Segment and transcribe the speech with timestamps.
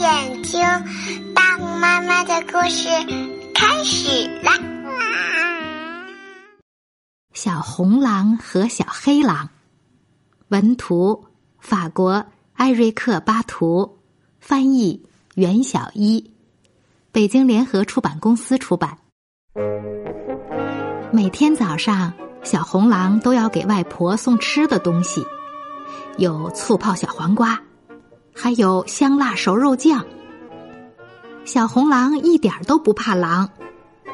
[0.00, 0.58] 眼睛，
[1.34, 2.88] 大红妈妈的故事
[3.54, 4.58] 开始啦！
[7.34, 9.50] 小红狼和小黑狼，
[10.48, 11.26] 文图
[11.58, 12.24] 法国
[12.54, 13.98] 艾瑞克巴图，
[14.40, 15.04] 翻译
[15.34, 16.32] 袁小一，
[17.12, 18.96] 北京联合出版公司出版。
[21.12, 22.10] 每天早上，
[22.42, 25.22] 小红狼都要给外婆送吃的东西，
[26.16, 27.60] 有醋泡小黄瓜。
[28.34, 30.04] 还有香辣熟肉酱。
[31.44, 33.48] 小红狼一点都不怕狼，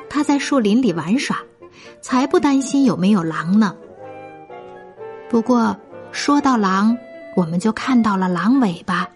[0.09, 1.39] 它在树林里玩耍，
[2.01, 3.77] 才不担心有没有狼呢。
[5.29, 5.77] 不过
[6.12, 6.97] 说到狼，
[7.37, 9.09] 我们就看到了狼尾巴。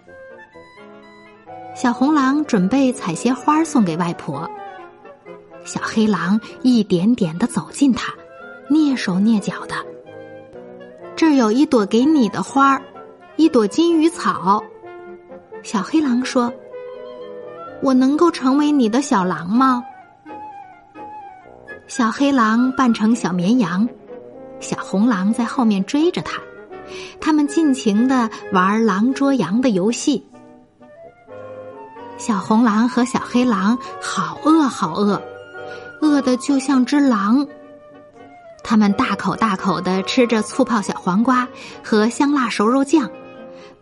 [1.74, 4.50] 小红狼准备采些花送给外婆。
[5.64, 8.12] 小黑狼一点点的走近它，
[8.68, 9.74] 蹑手蹑脚的。
[11.14, 12.82] 这儿有一朵给你的花儿，
[13.36, 14.62] 一朵金鱼草。
[15.62, 16.52] 小黑狼说
[17.82, 19.84] ：“我能够成为你的小狼吗？”
[21.86, 23.88] 小黑狼扮成小绵羊，
[24.60, 26.40] 小红狼在后面追着他，
[27.20, 30.24] 他们尽情的玩狼捉羊的游戏。
[32.16, 35.20] 小红狼和小黑狼好饿好饿，
[36.00, 37.46] 饿的就像只狼。
[38.62, 41.48] 他们大口大口的吃着醋泡小黄瓜
[41.82, 43.10] 和香辣熟肉酱。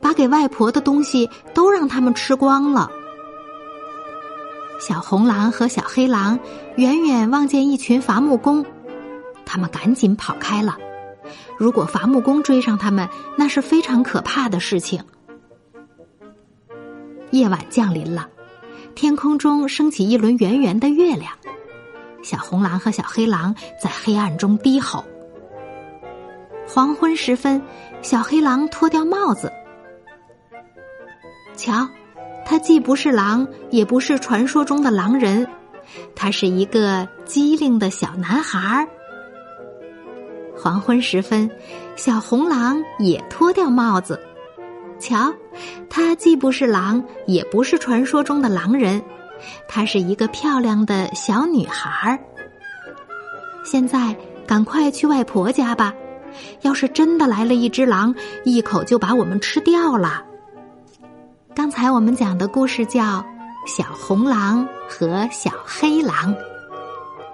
[0.00, 2.90] 把给外婆的东西都让他们吃光了。
[4.80, 6.38] 小红狼和小黑狼
[6.76, 8.64] 远远望见一群伐木工，
[9.44, 10.76] 他们赶紧跑开了。
[11.56, 15.02] 如果伐木工追上他们，那是非常可怕的事情。
[17.30, 18.28] 夜晚降临了，
[18.94, 21.32] 天空中升起一轮圆圆的月亮。
[22.22, 25.04] 小红狼和小黑狼在黑暗中低吼。
[26.66, 27.60] 黄昏时分，
[28.00, 29.52] 小黑狼脱掉帽子。
[31.56, 31.88] 瞧，
[32.46, 35.46] 他既不是狼，也不是传说中的狼人，
[36.14, 38.88] 他是一个机灵的小男孩儿。
[40.56, 41.50] 黄昏时分，
[41.96, 44.20] 小红狼也脱掉帽子。
[44.98, 45.32] 瞧，
[45.88, 49.00] 他既不是狼，也不是传说中的狼人，
[49.68, 52.18] 他是一个漂亮的小女孩儿。
[53.64, 55.94] 现在赶快去外婆家吧，
[56.62, 58.14] 要是真的来了一只狼，
[58.44, 60.24] 一口就把我们吃掉了。
[61.58, 63.02] 刚才我们讲的故事叫
[63.66, 66.32] 《小红狼和小黑狼》。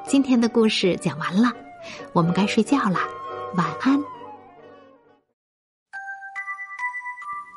[0.08, 1.52] 今天的故事讲完了，
[2.14, 2.98] 我们该睡觉了，
[3.54, 4.02] 晚安。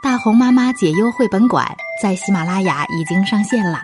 [0.03, 1.65] 大红妈妈解忧绘本馆
[2.03, 3.79] 在喜马拉雅已经上线了，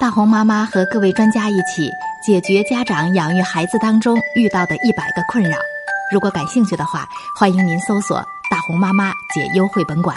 [0.00, 1.88] 大红妈妈和各位专家一起
[2.26, 5.56] 解决家长养育孩子当中遇到的一百个困扰。
[6.12, 7.08] 如果感兴趣的话，
[7.38, 8.16] 欢迎您搜索
[8.50, 10.16] “大红妈妈解忧绘本馆”。